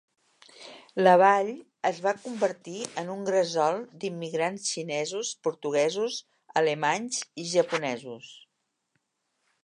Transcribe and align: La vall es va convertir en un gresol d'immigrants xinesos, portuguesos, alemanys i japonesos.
La 1.07 1.11
vall 1.21 1.49
es 1.89 1.97
va 2.05 2.13
convertir 2.21 2.79
en 3.01 3.11
un 3.15 3.19
gresol 3.27 3.77
d'immigrants 4.03 4.65
xinesos, 4.69 5.33
portuguesos, 5.49 6.17
alemanys 6.63 7.19
i 7.45 7.45
japonesos. 7.51 8.31